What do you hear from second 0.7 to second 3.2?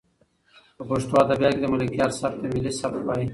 په پښتو ادبیاتو کې د ملکیار سبک ته ملي سبک